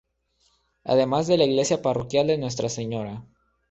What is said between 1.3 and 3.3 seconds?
la iglesia parroquial de N.ª Sra.